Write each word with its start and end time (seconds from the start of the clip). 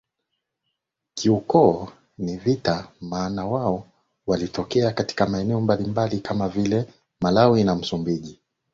kiukoo 1.17 1.91
ni 2.17 2.37
vita 2.37 2.91
maana 3.01 3.45
wao 3.45 3.87
walitokea 4.27 4.91
katika 4.93 5.25
maeneo 5.25 5.61
mbalimbali 5.61 6.19
kama 6.19 6.49
vile 6.49 6.93
Malawi 7.21 7.63
na 7.63 7.75
Msumbiji 7.75 8.39